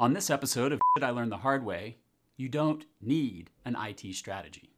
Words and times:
On 0.00 0.12
this 0.12 0.28
episode 0.28 0.72
of 0.72 0.80
Shit 0.96 1.04
I 1.04 1.10
Learned 1.10 1.30
the 1.30 1.36
Hard 1.36 1.64
Way, 1.64 1.98
you 2.36 2.48
don't 2.48 2.84
need 3.00 3.50
an 3.64 3.76
IT 3.78 4.16
strategy. 4.16 4.70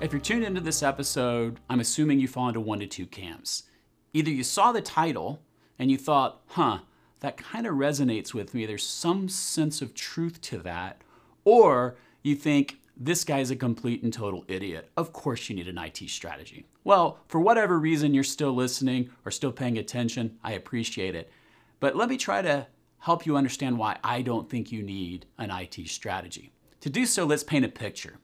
If 0.00 0.10
you're 0.10 0.20
tuned 0.20 0.42
into 0.42 0.60
this 0.60 0.82
episode, 0.82 1.60
I'm 1.70 1.78
assuming 1.78 2.18
you 2.18 2.26
fall 2.26 2.48
into 2.48 2.58
one 2.58 2.80
to 2.80 2.86
two 2.88 3.06
camps. 3.06 3.62
Either 4.12 4.30
you 4.32 4.42
saw 4.42 4.72
the 4.72 4.82
title 4.82 5.40
and 5.78 5.88
you 5.88 5.96
thought, 5.96 6.40
huh, 6.48 6.80
that 7.20 7.36
kind 7.36 7.68
of 7.68 7.76
resonates 7.76 8.34
with 8.34 8.54
me, 8.54 8.66
there's 8.66 8.84
some 8.84 9.28
sense 9.28 9.80
of 9.80 9.94
truth 9.94 10.40
to 10.40 10.58
that, 10.58 11.02
or 11.44 11.96
you 12.22 12.34
think, 12.34 12.78
this 13.02 13.24
guy's 13.24 13.50
a 13.50 13.56
complete 13.56 14.02
and 14.02 14.12
total 14.12 14.44
idiot. 14.46 14.90
Of 14.94 15.12
course, 15.12 15.48
you 15.48 15.56
need 15.56 15.68
an 15.68 15.78
IT 15.78 16.10
strategy. 16.10 16.66
Well, 16.84 17.18
for 17.28 17.40
whatever 17.40 17.78
reason 17.78 18.12
you're 18.12 18.22
still 18.24 18.52
listening 18.52 19.10
or 19.24 19.30
still 19.30 19.52
paying 19.52 19.78
attention, 19.78 20.38
I 20.44 20.52
appreciate 20.52 21.14
it. 21.14 21.30
But 21.80 21.96
let 21.96 22.10
me 22.10 22.18
try 22.18 22.42
to 22.42 22.66
help 22.98 23.24
you 23.24 23.38
understand 23.38 23.78
why 23.78 23.96
I 24.04 24.20
don't 24.20 24.50
think 24.50 24.70
you 24.70 24.82
need 24.82 25.24
an 25.38 25.50
IT 25.50 25.88
strategy. 25.88 26.52
To 26.82 26.90
do 26.90 27.06
so, 27.06 27.24
let's 27.24 27.42
paint 27.42 27.64
a 27.64 27.68
picture. 27.68 28.18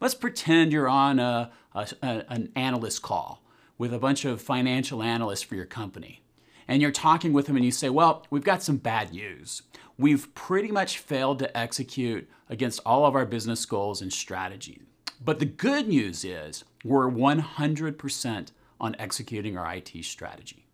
Let's 0.00 0.14
pretend 0.14 0.72
you're 0.72 0.88
on 0.88 1.18
a, 1.18 1.52
a, 1.74 1.86
an 2.02 2.50
analyst 2.56 3.02
call 3.02 3.44
with 3.76 3.92
a 3.92 3.98
bunch 3.98 4.24
of 4.24 4.40
financial 4.40 5.02
analysts 5.02 5.42
for 5.42 5.56
your 5.56 5.66
company 5.66 6.22
and 6.68 6.80
you're 6.80 6.90
talking 6.90 7.32
with 7.32 7.46
them 7.46 7.56
and 7.56 7.64
you 7.64 7.70
say, 7.70 7.88
Well, 7.88 8.26
we've 8.30 8.44
got 8.44 8.62
some 8.62 8.76
bad 8.76 9.12
news. 9.12 9.62
We've 9.98 10.34
pretty 10.34 10.70
much 10.70 10.98
failed 10.98 11.38
to 11.40 11.56
execute 11.56 12.28
against 12.48 12.80
all 12.84 13.06
of 13.06 13.14
our 13.14 13.26
business 13.26 13.64
goals 13.66 14.02
and 14.02 14.12
strategy. 14.12 14.82
But 15.24 15.38
the 15.38 15.46
good 15.46 15.88
news 15.88 16.24
is 16.24 16.64
we're 16.84 17.10
100% 17.10 18.52
on 18.80 18.96
executing 18.98 19.56
our 19.56 19.74
IT 19.74 20.04
strategy. 20.04 20.66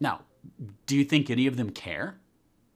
Now, 0.00 0.22
do 0.86 0.96
you 0.96 1.04
think 1.04 1.30
any 1.30 1.46
of 1.46 1.56
them 1.56 1.70
care? 1.70 2.18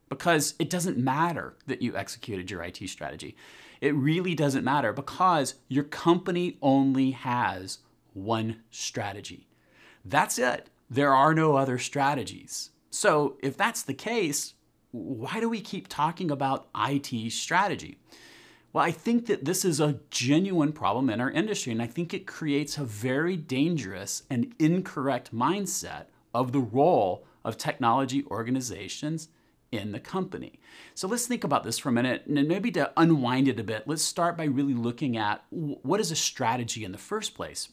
Because 0.09 0.55
it 0.61 0.71
doesn't 0.71 0.97
matter 0.97 1.57
that 1.67 1.83
you 1.83 1.97
executed 1.97 2.51
your 2.51 2.63
IT 2.63 2.89
strategy. 2.89 3.37
It 3.81 3.95
really 3.95 4.35
doesn't 4.35 4.65
matter 4.65 4.93
because 4.93 5.57
your 5.69 5.85
company 5.85 6.59
only 6.63 7.11
has 7.11 7.79
one 8.15 8.63
strategy. 8.71 9.49
That's 10.05 10.39
it. 10.39 10.71
There 10.89 11.15
are 11.15 11.35
no 11.35 11.57
other 11.57 11.79
strategies. 11.79 12.71
So, 12.91 13.37
if 13.43 13.57
that's 13.57 13.83
the 13.83 13.95
case, 13.95 14.55
why 14.93 15.41
do 15.41 15.49
we 15.49 15.61
keep 15.61 15.89
talking 15.89 16.31
about 16.31 16.69
IT 16.75 17.33
strategy? 17.33 17.99
Well, 18.73 18.85
I 18.85 18.91
think 18.91 19.27
that 19.27 19.45
this 19.45 19.65
is 19.65 19.81
a 19.81 20.01
genuine 20.11 20.73
problem 20.73 21.11
in 21.11 21.21
our 21.21 21.31
industry, 21.31 21.73
and 21.73 21.83
I 21.83 21.87
think 21.87 22.13
it 22.13 22.27
creates 22.27 22.79
a 22.79 22.85
very 22.85 23.37
dangerous 23.37 24.23
and 24.31 24.55
incorrect 24.59 25.35
mindset 25.35 26.07
of 26.35 26.53
the 26.53 26.61
role 26.61 27.27
of 27.45 27.57
technology 27.57 28.25
organizations 28.31 29.29
in 29.73 29.93
the 29.93 30.01
company. 30.01 30.61
So 30.95 31.09
let's 31.09 31.27
think 31.27 31.45
about 31.45 31.65
this 31.65 31.79
for 31.79 31.89
a 31.89 31.93
minute, 31.93 32.27
and 32.27 32.47
maybe 32.47 32.71
to 32.73 32.93
unwind 32.97 33.49
it 33.49 33.61
a 33.61 33.65
bit, 33.65 33.89
let's 33.89 34.03
start 34.03 34.37
by 34.37 34.45
really 34.45 34.75
looking 34.75 35.17
at 35.17 35.45
what 35.51 36.01
is 36.01 36.11
a 36.11 36.17
strategy 36.17 36.85
in 36.85 36.93
the 36.93 36.99
first 36.99 37.35
place. 37.35 37.69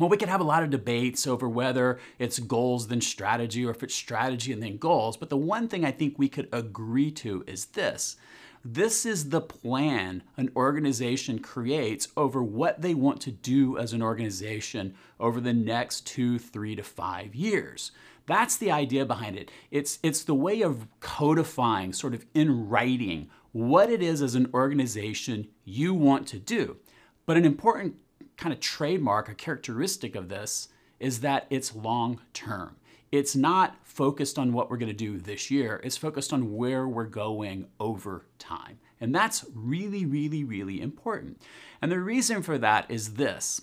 Well, 0.00 0.08
we 0.08 0.16
could 0.16 0.30
have 0.30 0.40
a 0.40 0.44
lot 0.44 0.62
of 0.62 0.70
debates 0.70 1.26
over 1.26 1.46
whether 1.46 1.98
it's 2.18 2.38
goals 2.38 2.88
then 2.88 3.02
strategy 3.02 3.66
or 3.66 3.70
if 3.70 3.82
it's 3.82 3.94
strategy 3.94 4.50
and 4.50 4.62
then 4.62 4.78
goals, 4.78 5.18
but 5.18 5.28
the 5.28 5.36
one 5.36 5.68
thing 5.68 5.84
I 5.84 5.90
think 5.90 6.18
we 6.18 6.30
could 6.30 6.48
agree 6.52 7.10
to 7.12 7.44
is 7.46 7.66
this. 7.66 8.16
This 8.64 9.04
is 9.04 9.28
the 9.28 9.42
plan 9.42 10.22
an 10.38 10.50
organization 10.56 11.38
creates 11.38 12.08
over 12.16 12.42
what 12.42 12.80
they 12.80 12.94
want 12.94 13.20
to 13.22 13.30
do 13.30 13.76
as 13.76 13.92
an 13.92 14.00
organization 14.00 14.94
over 15.18 15.38
the 15.38 15.52
next 15.52 16.06
two, 16.06 16.38
three 16.38 16.74
to 16.76 16.82
five 16.82 17.34
years. 17.34 17.92
That's 18.24 18.56
the 18.56 18.70
idea 18.70 19.04
behind 19.04 19.36
it. 19.36 19.50
It's, 19.70 19.98
it's 20.02 20.24
the 20.24 20.34
way 20.34 20.62
of 20.62 20.86
codifying, 21.00 21.92
sort 21.92 22.14
of 22.14 22.24
in 22.32 22.70
writing, 22.70 23.28
what 23.52 23.90
it 23.90 24.02
is 24.02 24.22
as 24.22 24.34
an 24.34 24.48
organization 24.54 25.48
you 25.64 25.92
want 25.92 26.26
to 26.28 26.38
do. 26.38 26.78
But 27.26 27.36
an 27.36 27.44
important 27.44 27.96
kind 28.40 28.52
of 28.54 28.58
trademark, 28.58 29.28
a 29.28 29.34
characteristic 29.34 30.16
of 30.16 30.28
this 30.28 30.68
is 30.98 31.20
that 31.20 31.46
it's 31.50 31.74
long 31.74 32.20
term. 32.32 32.76
It's 33.12 33.36
not 33.36 33.76
focused 33.82 34.38
on 34.38 34.52
what 34.52 34.70
we're 34.70 34.78
going 34.78 34.88
to 34.88 34.94
do 34.94 35.18
this 35.18 35.50
year, 35.50 35.80
it's 35.84 35.96
focused 35.96 36.32
on 36.32 36.56
where 36.56 36.88
we're 36.88 37.04
going 37.04 37.68
over 37.78 38.26
time. 38.38 38.78
And 39.00 39.14
that's 39.14 39.44
really, 39.54 40.04
really, 40.04 40.42
really 40.42 40.80
important. 40.80 41.40
And 41.82 41.92
the 41.92 42.00
reason 42.00 42.42
for 42.42 42.56
that 42.58 42.90
is 42.90 43.14
this 43.14 43.60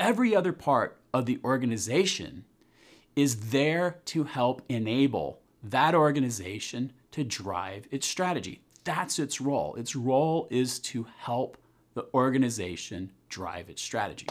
every 0.00 0.34
other 0.34 0.52
part 0.52 1.00
of 1.14 1.26
the 1.26 1.38
organization 1.44 2.44
is 3.14 3.50
there 3.50 3.98
to 4.06 4.24
help 4.24 4.62
enable 4.68 5.40
that 5.62 5.94
organization 5.94 6.92
to 7.10 7.24
drive 7.24 7.86
its 7.90 8.06
strategy. 8.06 8.62
That's 8.84 9.18
its 9.18 9.40
role. 9.40 9.74
Its 9.74 9.94
role 9.96 10.46
is 10.50 10.78
to 10.80 11.06
help 11.18 11.58
the 11.94 12.06
organization 12.14 13.10
drive 13.28 13.68
its 13.68 13.82
strategy. 13.82 14.26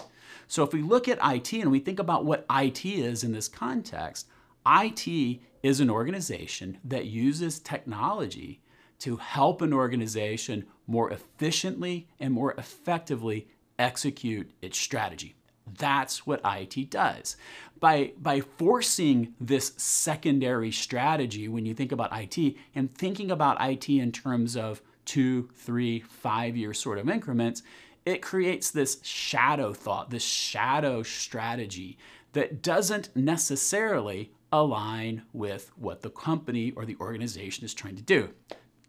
So 0.47 0.63
if 0.63 0.73
we 0.73 0.81
look 0.81 1.07
at 1.07 1.19
IT 1.21 1.53
and 1.53 1.71
we 1.71 1.79
think 1.79 1.99
about 1.99 2.25
what 2.25 2.45
IT 2.49 2.85
is 2.85 3.23
in 3.23 3.31
this 3.31 3.47
context, 3.47 4.27
IT 4.65 5.39
is 5.63 5.79
an 5.79 5.89
organization 5.89 6.77
that 6.83 7.05
uses 7.05 7.59
technology 7.59 8.61
to 8.99 9.17
help 9.17 9.61
an 9.61 9.73
organization 9.73 10.65
more 10.87 11.11
efficiently 11.11 12.07
and 12.19 12.33
more 12.33 12.53
effectively 12.57 13.47
execute 13.77 14.49
its 14.61 14.77
strategy. 14.77 15.35
That's 15.77 16.25
what 16.25 16.41
IT 16.45 16.89
does. 16.89 17.35
By, 17.79 18.13
by 18.19 18.41
forcing 18.41 19.35
this 19.39 19.73
secondary 19.77 20.71
strategy, 20.71 21.47
when 21.47 21.65
you 21.65 21.73
think 21.73 21.91
about 21.91 22.17
IT, 22.17 22.55
and 22.73 22.93
thinking 22.93 23.29
about 23.29 23.57
IT 23.59 23.89
in 23.89 24.11
terms 24.11 24.55
of 24.55 24.81
two, 25.05 25.49
three, 25.55 25.99
five 25.99 26.57
year 26.57 26.73
sort 26.73 26.97
of 26.97 27.09
increments, 27.09 27.63
it 28.07 28.21
creates 28.21 28.71
this 28.71 28.99
shadow 29.03 29.73
thought, 29.73 30.09
this 30.11 30.23
shadow 30.23 31.03
strategy 31.03 31.97
that 32.31 32.61
doesn't 32.61 33.13
necessarily 33.17 34.31
align 34.49 35.23
with 35.33 35.71
what 35.75 36.01
the 36.01 36.09
company 36.09 36.71
or 36.77 36.85
the 36.85 36.95
organization 37.01 37.65
is 37.65 37.73
trying 37.73 37.97
to 37.97 38.01
do. 38.01 38.29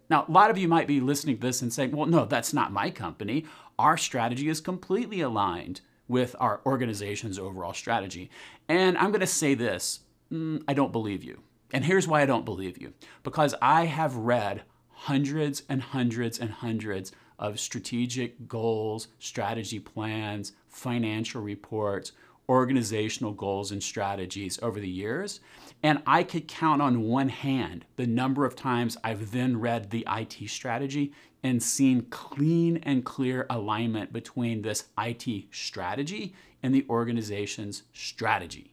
Now, 0.09 0.25
a 0.29 0.31
lot 0.31 0.51
of 0.51 0.57
you 0.57 0.69
might 0.69 0.87
be 0.87 1.01
listening 1.01 1.35
to 1.35 1.43
this 1.49 1.63
and 1.63 1.73
saying, 1.73 1.91
well, 1.91 2.07
no, 2.07 2.27
that's 2.27 2.55
not 2.55 2.73
my 2.73 2.91
company. 2.91 3.45
Our 3.77 3.97
strategy 3.97 4.49
is 4.49 4.61
completely 4.61 5.21
aligned 5.21 5.81
with 6.07 6.37
our 6.39 6.61
organization's 6.65 7.41
overall 7.41 7.75
strategy. 7.75 8.31
And 8.69 8.97
I'm 8.97 9.11
going 9.11 9.21
to 9.21 9.27
say 9.27 9.55
this 9.55 9.99
mm, 10.33 10.63
I 10.69 10.75
don't 10.75 10.93
believe 10.93 11.25
you. 11.25 11.43
And 11.73 11.85
here's 11.85 12.07
why 12.07 12.23
I 12.23 12.27
don't 12.27 12.45
believe 12.45 12.81
you 12.81 12.93
because 13.25 13.57
I 13.61 13.87
have 13.87 14.15
read 14.15 14.63
hundreds 14.91 15.65
and 15.69 15.83
hundreds 15.83 16.39
and 16.39 16.51
hundreds 16.51 17.11
of 17.39 17.61
strategic 17.61 18.49
goals, 18.49 19.09
strategy 19.19 19.79
plans, 19.79 20.53
financial 20.69 21.41
reports, 21.43 22.13
organizational 22.49 23.33
goals 23.33 23.73
and 23.73 23.83
strategies 23.83 24.59
over 24.63 24.81
the 24.81 24.89
years. 24.89 25.41
And 25.83 26.03
I 26.07 26.23
could 26.23 26.49
count 26.49 26.81
on 26.81 27.03
one 27.03 27.29
hand 27.29 27.85
the 27.97 28.07
number 28.07 28.45
of 28.45 28.57
times 28.57 28.97
I've 29.05 29.33
then 29.33 29.61
read 29.61 29.91
the 29.91 30.07
IT 30.11 30.49
strategy 30.49 31.13
and 31.43 31.63
seen 31.63 32.03
clean 32.11 32.79
and 32.79 33.05
clear 33.05 33.47
alignment 33.51 34.13
between 34.13 34.63
this 34.63 34.85
IT 34.99 35.45
strategy 35.53 36.35
and 36.63 36.75
the 36.75 36.87
organization's 36.89 37.85
strategy. 37.93 38.73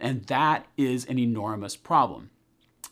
And 0.00 0.24
that 0.26 0.66
is 0.76 1.04
an 1.06 1.18
enormous 1.18 1.76
problem 1.76 2.30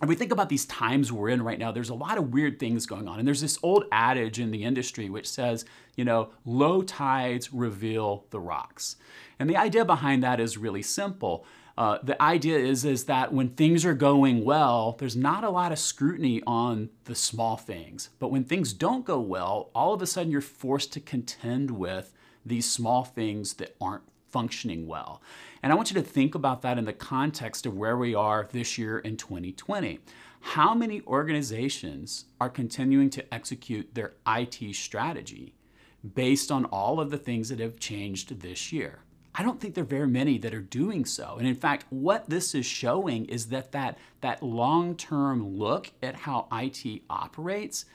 and 0.02 0.08
we 0.08 0.16
think 0.16 0.32
about 0.32 0.48
these 0.48 0.66
times 0.66 1.12
we're 1.12 1.28
in 1.28 1.42
right 1.42 1.60
now, 1.60 1.70
there's 1.70 1.88
a 1.88 1.94
lot 1.94 2.18
of 2.18 2.32
weird 2.32 2.58
things 2.58 2.86
going 2.86 3.06
on. 3.06 3.20
And 3.20 3.26
there's 3.26 3.40
this 3.40 3.56
old 3.62 3.84
adage 3.92 4.40
in 4.40 4.50
the 4.50 4.64
industry 4.64 5.08
which 5.08 5.30
says, 5.30 5.64
you 5.94 6.04
know, 6.04 6.30
low 6.44 6.82
tides 6.82 7.52
reveal 7.52 8.26
the 8.30 8.40
rocks. 8.40 8.96
And 9.38 9.48
the 9.48 9.56
idea 9.56 9.84
behind 9.84 10.24
that 10.24 10.40
is 10.40 10.58
really 10.58 10.82
simple. 10.82 11.46
Uh, 11.78 11.98
the 12.02 12.20
idea 12.20 12.58
is, 12.58 12.84
is 12.84 13.04
that 13.04 13.32
when 13.32 13.50
things 13.50 13.84
are 13.84 13.94
going 13.94 14.44
well, 14.44 14.96
there's 14.98 15.14
not 15.14 15.44
a 15.44 15.50
lot 15.50 15.70
of 15.70 15.78
scrutiny 15.78 16.42
on 16.48 16.90
the 17.04 17.14
small 17.14 17.56
things. 17.56 18.10
But 18.18 18.32
when 18.32 18.42
things 18.42 18.72
don't 18.72 19.06
go 19.06 19.20
well, 19.20 19.70
all 19.72 19.94
of 19.94 20.02
a 20.02 20.06
sudden 20.08 20.32
you're 20.32 20.40
forced 20.40 20.92
to 20.94 21.00
contend 21.00 21.70
with 21.70 22.12
these 22.44 22.68
small 22.68 23.04
things 23.04 23.54
that 23.54 23.76
aren't 23.80 24.02
functioning 24.32 24.86
well. 24.86 25.22
And 25.62 25.72
I 25.72 25.76
want 25.76 25.90
you 25.90 25.94
to 25.94 26.06
think 26.06 26.34
about 26.34 26.62
that 26.62 26.78
in 26.78 26.86
the 26.86 26.92
context 26.92 27.66
of 27.66 27.76
where 27.76 27.96
we 27.96 28.14
are 28.14 28.48
this 28.50 28.78
year 28.78 28.98
in 28.98 29.16
2020. 29.16 30.00
How 30.40 30.74
many 30.74 31.02
organizations 31.06 32.24
are 32.40 32.50
continuing 32.50 33.10
to 33.10 33.32
execute 33.32 33.94
their 33.94 34.14
IT 34.26 34.74
strategy 34.74 35.54
based 36.14 36.50
on 36.50 36.64
all 36.66 36.98
of 36.98 37.10
the 37.10 37.18
things 37.18 37.48
that 37.50 37.60
have 37.60 37.78
changed 37.78 38.40
this 38.40 38.72
year? 38.72 39.00
I 39.34 39.42
don't 39.42 39.60
think 39.60 39.74
there 39.74 39.84
are 39.84 39.86
very 39.86 40.08
many 40.08 40.36
that 40.38 40.52
are 40.52 40.60
doing 40.60 41.04
so. 41.04 41.36
And 41.38 41.46
in 41.46 41.54
fact, 41.54 41.86
what 41.90 42.28
this 42.28 42.54
is 42.54 42.66
showing 42.66 43.26
is 43.26 43.46
that 43.46 43.72
that, 43.72 43.96
that 44.20 44.42
long-term 44.42 45.56
look 45.56 45.90
at 46.02 46.14
how 46.14 46.48
IT 46.52 47.02
operates 47.08 47.86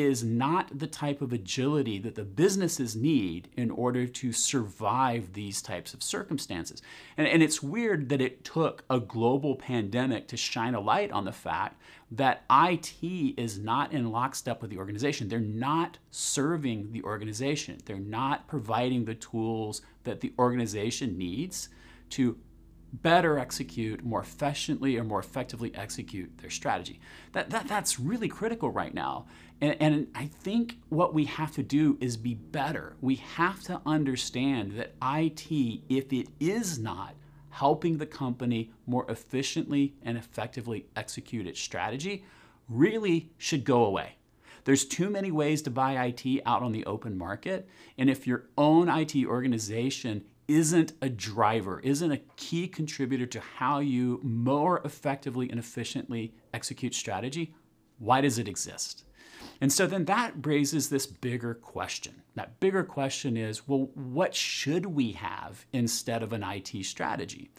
is 0.00 0.24
not 0.24 0.78
the 0.78 0.86
type 0.86 1.20
of 1.20 1.32
agility 1.32 1.98
that 1.98 2.14
the 2.14 2.24
businesses 2.24 2.96
need 2.96 3.48
in 3.56 3.70
order 3.70 4.06
to 4.06 4.32
survive 4.32 5.32
these 5.32 5.62
types 5.62 5.94
of 5.94 6.02
circumstances. 6.02 6.82
And, 7.16 7.26
and, 7.26 7.42
it's 7.42 7.62
weird 7.62 8.08
that 8.08 8.20
it 8.20 8.44
took 8.44 8.84
a 8.90 9.00
global 9.00 9.56
pandemic 9.56 10.28
to 10.28 10.36
shine 10.36 10.74
a 10.74 10.80
light 10.80 11.12
on 11.12 11.24
the 11.24 11.32
fact 11.32 11.80
that 12.10 12.44
IT 12.50 13.02
is 13.36 13.58
not 13.58 13.92
in 13.92 14.10
lockstep 14.10 14.62
with 14.62 14.70
the 14.70 14.78
organization. 14.78 15.28
They're 15.28 15.40
not 15.40 15.98
serving 16.10 16.92
the 16.92 17.02
organization, 17.02 17.78
they're 17.84 17.98
not 17.98 18.46
providing 18.48 19.04
the 19.04 19.14
tools 19.14 19.82
that 20.04 20.20
the 20.20 20.32
organization 20.38 21.18
needs 21.18 21.68
to 22.10 22.38
better 23.02 23.38
execute, 23.38 24.04
more 24.04 24.20
efficiently 24.20 24.96
or 24.96 25.04
more 25.04 25.20
effectively 25.20 25.74
execute 25.74 26.38
their 26.38 26.50
strategy. 26.50 27.00
That, 27.32 27.50
that, 27.50 27.68
that's 27.68 27.98
really 27.98 28.28
critical 28.28 28.70
right 28.70 28.94
now. 28.94 29.26
And, 29.60 29.76
and 29.80 30.06
I 30.14 30.26
think 30.26 30.78
what 30.88 31.14
we 31.14 31.24
have 31.24 31.52
to 31.52 31.62
do 31.62 31.96
is 32.00 32.16
be 32.16 32.34
better. 32.34 32.96
We 33.00 33.16
have 33.16 33.62
to 33.64 33.80
understand 33.86 34.72
that 34.72 34.94
IT, 35.02 35.50
if 35.88 36.12
it 36.12 36.28
is 36.40 36.78
not 36.78 37.14
helping 37.50 37.96
the 37.96 38.06
company 38.06 38.70
more 38.86 39.10
efficiently 39.10 39.94
and 40.02 40.18
effectively 40.18 40.86
execute 40.94 41.46
its 41.46 41.60
strategy, 41.60 42.24
really 42.68 43.30
should 43.38 43.64
go 43.64 43.84
away. 43.84 44.16
There's 44.64 44.84
too 44.84 45.08
many 45.10 45.30
ways 45.30 45.62
to 45.62 45.70
buy 45.70 46.04
IT 46.06 46.42
out 46.44 46.62
on 46.62 46.72
the 46.72 46.84
open 46.86 47.16
market. 47.16 47.68
And 47.96 48.10
if 48.10 48.26
your 48.26 48.46
own 48.58 48.88
IT 48.88 49.14
organization 49.24 50.24
isn't 50.48 50.92
a 51.02 51.08
driver, 51.08 51.80
isn't 51.80 52.12
a 52.12 52.20
key 52.36 52.68
contributor 52.68 53.26
to 53.26 53.40
how 53.40 53.80
you 53.80 54.20
more 54.22 54.80
effectively 54.84 55.50
and 55.50 55.58
efficiently 55.58 56.34
execute 56.54 56.94
strategy, 56.94 57.54
why 57.98 58.20
does 58.20 58.38
it 58.38 58.48
exist? 58.48 59.04
And 59.60 59.72
so 59.72 59.86
then 59.86 60.04
that 60.06 60.46
raises 60.46 60.88
this 60.88 61.06
bigger 61.06 61.54
question. 61.54 62.22
That 62.34 62.60
bigger 62.60 62.84
question 62.84 63.36
is 63.36 63.66
well, 63.66 63.90
what 63.94 64.34
should 64.34 64.86
we 64.86 65.12
have 65.12 65.66
instead 65.72 66.22
of 66.22 66.32
an 66.32 66.42
IT 66.42 66.84
strategy? 66.84 67.50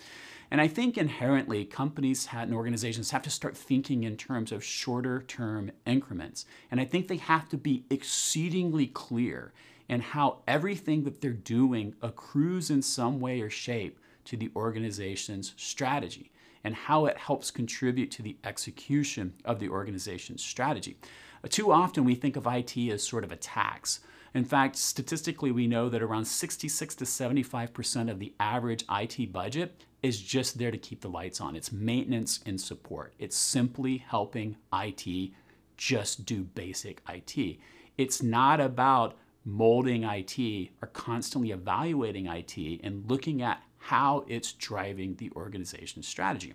And 0.50 0.62
I 0.62 0.68
think 0.68 0.98
inherently 0.98 1.66
companies 1.66 2.28
and 2.32 2.54
organizations 2.54 3.12
have 3.12 3.22
to 3.24 3.30
start 3.30 3.58
thinking 3.58 4.04
in 4.04 4.16
terms 4.16 4.52
of 4.52 4.64
shorter 4.64 5.24
term 5.24 5.72
increments. 5.86 6.46
And 6.72 6.80
I 6.80 6.86
think 6.86 7.08
they 7.08 7.18
have 7.18 7.50
to 7.50 7.58
be 7.58 7.86
exceedingly 7.90 8.88
clear 8.88 9.52
in 9.90 10.02
how 10.02 10.40
everything 10.48 11.04
that 11.04 11.22
they're 11.22 11.32
doing 11.32 11.96
accrues 12.02 12.70
in 12.70 12.82
some 12.82 13.20
way 13.20 13.42
or 13.42 13.50
shape 13.50 14.00
to 14.26 14.38
the 14.38 14.52
organization's 14.56 15.54
strategy 15.56 16.32
and 16.64 16.76
how 16.76 17.06
it 17.06 17.18
helps 17.18 17.52
contribute 17.52 18.12
to 18.12 18.22
the 18.22 18.36
execution 18.44 19.34
of 19.46 19.60
the 19.60 19.70
organization's 19.70 20.44
strategy. 20.44 20.98
Uh, 21.44 21.48
too 21.50 21.72
often 21.72 22.04
we 22.04 22.16
think 22.16 22.36
of 22.36 22.48
IT 22.48 22.78
as 22.78 23.02
sort 23.02 23.24
of 23.24 23.32
a 23.32 23.38
tax. 23.38 24.02
In 24.34 24.44
fact, 24.44 24.76
statistically, 24.76 25.52
we 25.52 25.68
know 25.68 25.88
that 25.90 26.02
around 26.02 26.26
66 26.26 26.96
to 26.96 27.06
75% 27.06 28.12
of 28.12 28.20
the 28.20 28.34
average 28.40 28.84
IT 28.92 29.32
budget 29.32 29.86
is 30.04 30.22
just 30.22 30.58
there 30.58 30.72
to 30.72 30.78
keep 30.78 31.02
the 31.02 31.10
lights 31.10 31.40
on. 31.42 31.56
It's 31.56 31.72
maintenance 31.72 32.42
and 32.46 32.60
support. 32.60 33.14
It's 33.18 33.38
simply 33.38 33.98
helping 33.98 34.58
IT 34.74 35.32
just 35.78 36.26
do 36.26 36.44
basic 36.44 37.02
IT. 37.10 37.58
It's 37.98 38.22
not 38.22 38.60
about 38.60 39.18
molding 39.48 40.04
IT 40.04 40.72
are 40.82 40.90
constantly 40.90 41.52
evaluating 41.52 42.28
IT 42.28 42.58
and 42.84 43.10
looking 43.10 43.42
at 43.42 43.64
how 43.78 44.26
it's 44.28 44.52
driving 44.52 45.16
the 45.16 45.32
organization's 45.38 46.06
strategy. 46.06 46.54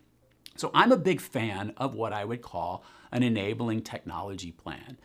So 0.56 0.70
I'm 0.74 0.92
a 0.92 0.98
big 0.98 1.22
fan 1.22 1.72
of 1.78 1.94
what 1.94 2.12
I 2.12 2.26
would 2.26 2.42
call 2.42 2.84
an 3.10 3.22
enabling 3.22 3.80
technology 3.80 4.52
plan. 4.52 4.98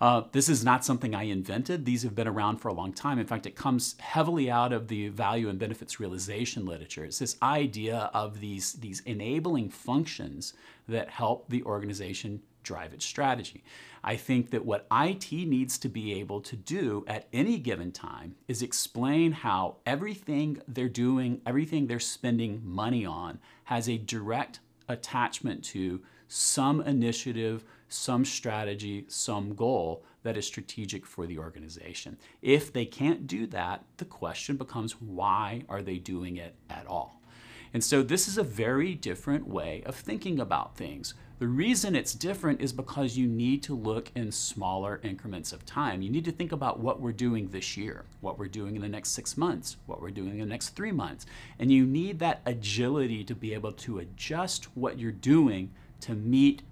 Uh, 0.00 0.22
this 0.32 0.48
is 0.48 0.64
not 0.64 0.86
something 0.86 1.14
I 1.14 1.24
invented. 1.24 1.84
These 1.84 2.02
have 2.02 2.14
been 2.14 2.26
around 2.26 2.58
for 2.58 2.68
a 2.68 2.74
long 2.74 2.94
time. 2.94 3.18
In 3.18 3.26
fact, 3.26 3.44
it 3.44 3.54
comes 3.54 3.96
heavily 4.00 4.50
out 4.50 4.72
of 4.72 4.88
the 4.88 5.08
value 5.08 5.50
and 5.50 5.58
benefits 5.58 6.00
realization 6.00 6.64
literature. 6.64 7.04
It's 7.04 7.18
this 7.18 7.36
idea 7.42 8.10
of 8.14 8.40
these, 8.40 8.72
these 8.72 9.00
enabling 9.00 9.68
functions 9.68 10.54
that 10.88 11.10
help 11.10 11.50
the 11.50 11.62
organization 11.64 12.42
drive 12.64 12.92
its 12.92 13.04
strategy. 13.04 13.62
I 14.02 14.16
think 14.16 14.50
that 14.50 14.64
what 14.64 14.86
IT 14.92 15.32
needs 15.32 15.78
to 15.78 15.88
be 15.88 16.14
able 16.14 16.40
to 16.42 16.56
do 16.56 17.04
at 17.06 17.28
any 17.32 17.58
given 17.58 17.92
time 17.92 18.34
is 18.48 18.60
explain 18.60 19.32
how 19.32 19.76
everything 19.86 20.60
they're 20.66 20.88
doing, 20.88 21.40
everything 21.46 21.86
they're 21.86 22.00
spending 22.00 22.60
money 22.64 23.06
on, 23.06 23.38
has 23.64 23.88
a 23.88 23.98
direct 23.98 24.60
attachment 24.88 25.64
to 25.64 26.02
some 26.28 26.80
initiative, 26.80 27.64
some 27.88 28.24
strategy, 28.24 29.04
some 29.08 29.54
goal 29.54 30.04
that 30.22 30.36
is 30.36 30.46
strategic 30.46 31.06
for 31.06 31.26
the 31.26 31.38
organization. 31.38 32.18
If 32.42 32.72
they 32.72 32.86
can't 32.86 33.26
do 33.26 33.46
that, 33.48 33.84
the 33.98 34.04
question 34.04 34.56
becomes 34.56 35.00
why 35.00 35.64
are 35.68 35.82
they 35.82 35.98
doing 35.98 36.36
it 36.36 36.54
at 36.68 36.86
all? 36.86 37.20
And 37.72 37.82
so 37.82 38.02
this 38.02 38.28
is 38.28 38.38
a 38.38 38.42
very 38.42 38.94
different 38.94 39.48
way 39.48 39.82
of 39.84 39.96
thinking 39.96 40.40
about 40.40 40.76
things. 40.76 41.14
The 41.40 41.48
reason 41.48 41.96
it's 41.96 42.14
different 42.14 42.60
is 42.60 42.72
because 42.72 43.18
you 43.18 43.26
need 43.26 43.64
to 43.64 43.74
look 43.74 44.12
in 44.14 44.30
smaller 44.30 45.00
increments 45.02 45.52
of 45.52 45.66
time. 45.66 46.00
You 46.00 46.08
need 46.08 46.24
to 46.26 46.32
think 46.32 46.52
about 46.52 46.78
what 46.78 47.00
we're 47.00 47.10
doing 47.10 47.48
this 47.48 47.76
year, 47.76 48.04
what 48.20 48.38
we're 48.38 48.46
doing 48.46 48.76
in 48.76 48.82
the 48.82 48.88
next 48.88 49.10
six 49.10 49.36
months, 49.36 49.76
what 49.86 50.00
we're 50.00 50.10
doing 50.10 50.34
in 50.34 50.38
the 50.38 50.46
next 50.46 50.70
three 50.70 50.92
months. 50.92 51.26
And 51.58 51.72
you 51.72 51.86
need 51.86 52.20
that 52.20 52.40
agility 52.46 53.24
to 53.24 53.34
be 53.34 53.52
able 53.52 53.72
to 53.72 53.98
adjust 53.98 54.66
what 54.76 55.00
you're 55.00 55.10
doing 55.10 55.72
to 56.02 56.14
meet 56.14 56.62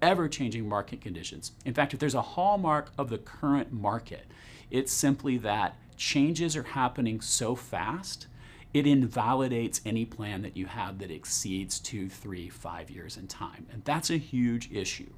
ever 0.00 0.26
changing 0.26 0.66
market 0.66 1.02
conditions. 1.02 1.52
In 1.66 1.74
fact, 1.74 1.92
if 1.92 2.00
there's 2.00 2.14
a 2.14 2.22
hallmark 2.22 2.92
of 2.96 3.10
the 3.10 3.18
current 3.18 3.72
market, 3.72 4.26
it's 4.70 4.92
simply 4.92 5.36
that 5.38 5.76
changes 5.98 6.56
are 6.56 6.62
happening 6.62 7.20
so 7.20 7.54
fast 7.54 8.26
it 8.74 8.86
invalidates 8.86 9.80
any 9.86 10.04
plan 10.04 10.42
that 10.42 10.56
you 10.56 10.66
have 10.66 10.98
that 10.98 11.10
exceeds 11.10 11.80
two, 11.80 12.08
three, 12.08 12.48
five 12.48 12.90
years 12.90 13.16
in 13.16 13.26
time. 13.26 13.66
And 13.72 13.84
that's 13.84 14.10
a 14.10 14.18
huge 14.18 14.70
issue 14.70 15.12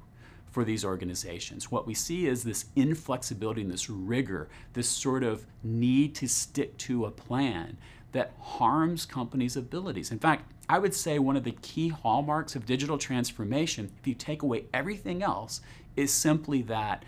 for 0.49 0.63
these 0.63 0.83
organizations. 0.83 1.71
What 1.71 1.87
we 1.87 1.93
see 1.93 2.27
is 2.27 2.43
this 2.43 2.65
inflexibility 2.75 3.61
and 3.61 3.71
this 3.71 3.89
rigor, 3.89 4.49
this 4.73 4.89
sort 4.89 5.23
of 5.23 5.45
need 5.63 6.15
to 6.15 6.27
stick 6.27 6.77
to 6.79 7.05
a 7.05 7.11
plan 7.11 7.77
that 8.11 8.33
harms 8.39 9.05
companies' 9.05 9.55
abilities. 9.55 10.11
In 10.11 10.19
fact, 10.19 10.51
I 10.67 10.79
would 10.79 10.93
say 10.93 11.19
one 11.19 11.37
of 11.37 11.43
the 11.43 11.55
key 11.61 11.89
hallmarks 11.89 12.55
of 12.55 12.65
digital 12.65 12.97
transformation, 12.97 13.91
if 13.99 14.07
you 14.07 14.13
take 14.13 14.41
away 14.41 14.65
everything 14.73 15.23
else, 15.23 15.61
is 15.95 16.13
simply 16.13 16.61
that 16.63 17.03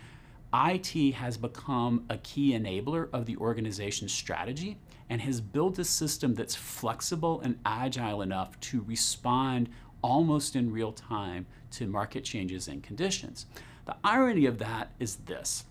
IT 0.54 1.14
has 1.14 1.36
become 1.36 2.04
a 2.08 2.16
key 2.18 2.52
enabler 2.52 3.08
of 3.12 3.26
the 3.26 3.36
organization's 3.38 4.12
strategy 4.12 4.78
and 5.10 5.20
has 5.20 5.40
built 5.40 5.80
a 5.80 5.84
system 5.84 6.34
that's 6.34 6.54
flexible 6.54 7.40
and 7.40 7.58
agile 7.66 8.22
enough 8.22 8.58
to 8.60 8.82
respond 8.82 9.68
almost 10.00 10.54
in 10.54 10.70
real 10.70 10.92
time 10.92 11.46
to 11.72 11.88
market 11.88 12.22
changes 12.22 12.68
and 12.68 12.84
conditions. 12.84 13.46
The 13.86 13.96
irony 14.04 14.46
of 14.46 14.58
that 14.58 14.92
is 15.00 15.16
this. 15.16 15.64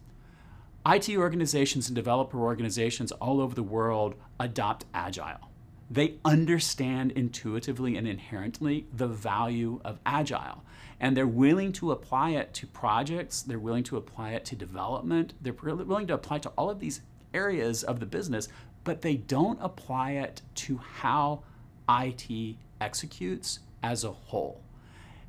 IT 0.86 1.10
organizations 1.16 1.88
and 1.88 1.96
developer 1.96 2.40
organizations 2.40 3.14
all 3.14 3.40
over 3.40 3.56
the 3.56 3.64
world 3.64 4.16
adopt 4.38 4.84
agile. 4.94 5.53
They 5.90 6.16
understand 6.26 7.12
intuitively 7.12 7.96
and 7.98 8.08
inherently 8.08 8.88
the 8.94 9.08
value 9.08 9.80
of 9.84 10.00
agile. 10.06 10.64
And 11.00 11.18
they're 11.18 11.28
willing 11.28 11.74
to 11.74 11.92
apply 11.92 12.32
it 12.32 12.54
to 12.56 12.68
projects, 12.68 13.42
they're 13.42 13.60
willing 13.60 13.84
to 13.86 13.98
apply 13.98 14.32
it 14.32 14.46
to 14.46 14.56
development, 14.56 15.34
they're 15.42 15.54
willing 15.54 16.08
to 16.08 16.14
apply 16.14 16.38
it 16.38 16.44
to 16.44 16.50
all 16.50 16.70
of 16.70 16.80
these 16.80 17.02
areas 17.34 17.84
of 17.84 18.00
the 18.00 18.06
business 18.06 18.48
but 18.84 19.02
they 19.02 19.16
don't 19.16 19.60
apply 19.62 20.12
it 20.12 20.42
to 20.56 20.78
how 20.78 21.44
IT 21.90 22.56
executes 22.82 23.60
as 23.82 24.04
a 24.04 24.12
whole. 24.12 24.62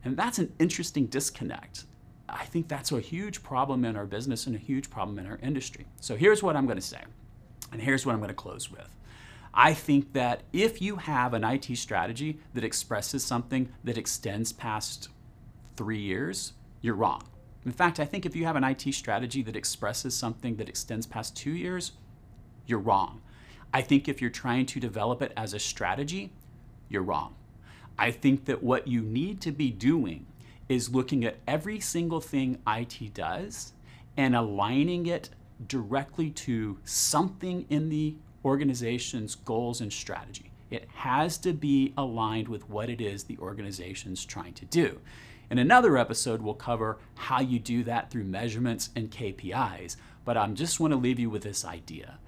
And 0.05 0.17
that's 0.17 0.39
an 0.39 0.53
interesting 0.59 1.07
disconnect. 1.07 1.85
I 2.29 2.45
think 2.45 2.69
that's 2.69 2.91
a 2.93 3.01
huge 3.01 3.43
problem 3.43 3.85
in 3.85 3.97
our 3.97 4.07
business 4.07 4.47
and 4.47 4.57
a 4.57 4.59
huge 4.59 4.91
problem 4.91 5.19
in 5.19 5.27
our 5.27 5.39
industry. 5.43 5.87
So 6.01 6.17
here's 6.17 6.43
what 6.43 6.57
I'm 6.57 6.67
going 6.67 6.79
to 6.79 6.83
say, 6.83 7.01
and 7.73 7.81
here's 7.81 8.05
what 8.05 8.13
I'm 8.13 8.19
going 8.19 8.29
to 8.29 8.35
close 8.35 8.71
with. 8.71 8.89
I 9.57 9.73
think 9.73 10.13
that 10.15 10.43
if 10.53 10.83
you 10.83 10.97
have 10.97 11.33
an 11.33 11.45
IT 11.45 11.77
strategy 11.77 12.41
that 12.55 12.65
expresses 12.65 13.25
something 13.25 13.69
that 13.85 13.97
extends 13.97 14.53
past 14.53 15.09
three 15.77 16.01
years, 16.01 16.55
you're 16.81 16.97
wrong. 16.97 17.23
In 17.65 17.71
fact, 17.71 18.01
I 18.01 18.05
think 18.05 18.27
if 18.27 18.35
you 18.35 18.45
have 18.47 18.57
an 18.57 18.65
IT 18.65 18.93
strategy 18.93 19.43
that 19.43 19.57
expresses 19.57 20.15
something 20.15 20.57
that 20.57 20.69
extends 20.69 21.07
past 21.07 21.37
two 21.37 21.53
years, 21.53 21.93
you're 22.67 22.81
wrong. 22.81 23.23
I 23.73 23.81
think 23.81 24.09
if 24.09 24.21
you're 24.21 24.31
trying 24.31 24.67
to 24.67 24.81
develop 24.81 25.23
it 25.23 25.33
as 25.37 25.55
a 25.55 25.59
strategy, 25.61 26.33
you're 26.89 27.03
wrong. 27.03 27.37
I 27.97 28.11
think 28.11 28.47
that 28.47 28.63
what 28.63 28.89
you 28.89 29.03
need 29.03 29.41
to 29.43 29.53
be 29.53 29.71
doing 29.71 30.27
is 30.69 30.91
looking 30.91 31.25
at 31.25 31.39
every 31.47 31.79
single 31.79 32.21
thing 32.21 32.59
IT 32.67 33.15
does 33.15 33.73
and 34.17 34.35
aligning 34.35 35.07
it 35.07 35.31
directly 35.69 36.31
to 36.31 36.79
something 36.85 37.67
in 37.71 37.89
the 37.89 38.17
organization's 38.45 39.35
goals 39.35 39.81
and 39.81 39.93
strategy. 39.93 40.51
It 40.71 40.89
has 40.95 41.39
to 41.39 41.53
be 41.53 41.93
aligned 41.97 42.49
with 42.49 42.69
what 42.69 42.91
it 42.91 43.01
is 43.01 43.25
the 43.25 43.39
organization's 43.39 44.25
trying 44.25 44.55
to 44.55 44.65
do. 44.65 45.01
In 45.51 45.59
another 45.59 45.97
episode, 45.97 46.43
we'll 46.43 46.55
cover 46.55 46.99
how 47.15 47.41
you 47.41 47.59
do 47.59 47.85
that 47.85 48.11
through 48.11 48.25
measurements 48.25 48.91
and 48.97 49.11
KPIs, 49.11 49.97
but 50.25 50.37
I 50.37 50.47
just 50.49 50.81
want 50.81 50.93
to 50.93 50.99
leave 50.99 51.19
you 51.19 51.31
with 51.31 51.43
this 51.43 51.65
idea. 51.65 52.19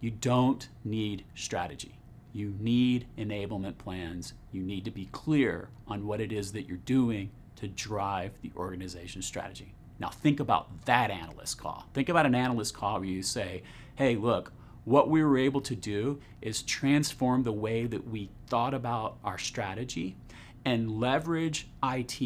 You 0.00 0.10
don't 0.10 0.68
need 0.84 1.24
strategy. 1.34 1.98
You 2.32 2.54
need 2.58 3.06
enablement 3.16 3.78
plans. 3.78 4.34
You 4.52 4.62
need 4.62 4.84
to 4.84 4.90
be 4.90 5.08
clear 5.12 5.68
on 5.86 6.06
what 6.06 6.20
it 6.20 6.32
is 6.32 6.52
that 6.52 6.66
you're 6.66 6.78
doing 6.78 7.30
to 7.56 7.68
drive 7.68 8.32
the 8.42 8.50
organization's 8.56 9.24
strategy. 9.24 9.72
Now, 10.00 10.08
think 10.08 10.40
about 10.40 10.84
that 10.86 11.10
analyst 11.10 11.58
call. 11.58 11.86
Think 11.94 12.08
about 12.08 12.26
an 12.26 12.34
analyst 12.34 12.74
call 12.74 12.98
where 12.98 13.08
you 13.08 13.22
say, 13.22 13.62
hey, 13.94 14.16
look, 14.16 14.52
what 14.84 15.08
we 15.08 15.24
were 15.24 15.38
able 15.38 15.60
to 15.62 15.74
do 15.74 16.20
is 16.42 16.62
transform 16.62 17.42
the 17.42 17.52
way 17.52 17.86
that 17.86 18.06
we 18.08 18.30
thought 18.46 18.74
about 18.74 19.16
our 19.24 19.38
strategy 19.38 20.16
and 20.64 21.00
leverage 21.00 21.68
IT 21.82 22.20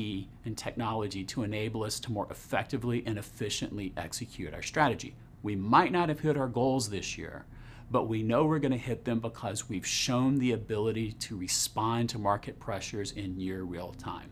and 0.45 0.57
technology 0.57 1.25
to 1.25 1.43
enable 1.43 1.85
us 1.85 1.99
to 2.01 2.13
more 2.13 2.27
effectively 2.31 3.03
and 3.07 3.19
efficiently 3.19 3.93
execute 3.97 4.55
our 4.55 4.63
strategy. 4.63 5.15
We 5.43 5.57
might 5.57 5.93
not 5.93 6.09
have 6.09 6.21
hit 6.21 6.37
our 6.37 6.49
goals 6.49 6.91
this 6.91 7.17
year, 7.17 7.47
but 7.91 8.09
we 8.09 8.23
know 8.23 8.45
we're 8.45 8.59
going 8.59 8.73
to 8.73 8.79
hit 8.79 9.05
them 9.05 9.21
because 9.21 9.69
we've 9.69 9.87
shown 9.87 10.37
the 10.37 10.53
ability 10.53 11.13
to 11.13 11.37
respond 11.37 12.09
to 12.11 12.19
market 12.19 12.59
pressures 12.59 13.13
in 13.13 13.37
near 13.37 13.63
real 13.63 13.95
time. 13.99 14.31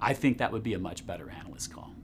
I 0.00 0.12
think 0.12 0.38
that 0.38 0.52
would 0.52 0.62
be 0.62 0.74
a 0.74 0.78
much 0.78 1.06
better 1.06 1.30
analyst 1.30 1.72
call. 1.72 1.94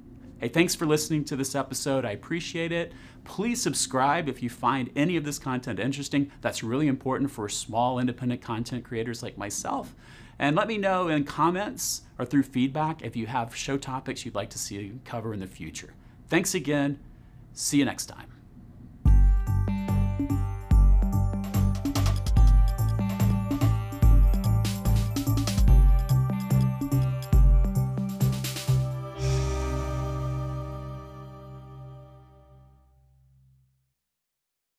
Hey, 0.40 0.48
thanks 0.48 0.74
for 0.74 0.86
listening 0.86 1.24
to 1.26 1.36
this 1.36 1.54
episode. 1.54 2.06
I 2.06 2.12
appreciate 2.12 2.72
it. 2.72 2.94
Please 3.24 3.60
subscribe 3.60 4.26
if 4.26 4.42
you 4.42 4.48
find 4.48 4.88
any 4.96 5.18
of 5.18 5.24
this 5.24 5.38
content 5.38 5.78
interesting. 5.78 6.32
That's 6.40 6.62
really 6.62 6.88
important 6.88 7.30
for 7.30 7.46
small 7.50 7.98
independent 7.98 8.40
content 8.40 8.82
creators 8.82 9.22
like 9.22 9.36
myself. 9.36 9.94
And 10.38 10.56
let 10.56 10.66
me 10.66 10.78
know 10.78 11.08
in 11.08 11.24
comments 11.24 12.04
or 12.18 12.24
through 12.24 12.44
feedback 12.44 13.02
if 13.02 13.16
you 13.16 13.26
have 13.26 13.54
show 13.54 13.76
topics 13.76 14.24
you'd 14.24 14.34
like 14.34 14.48
to 14.50 14.58
see 14.58 14.98
cover 15.04 15.34
in 15.34 15.40
the 15.40 15.46
future. 15.46 15.92
Thanks 16.28 16.54
again. 16.54 16.98
See 17.52 17.76
you 17.76 17.84
next 17.84 18.06
time. 18.06 18.39